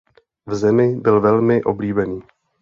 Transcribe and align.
V 0.45 0.55
zemi 0.55 0.95
byl 0.95 1.21
velmi 1.21 1.63
oblíbený. 1.63 2.21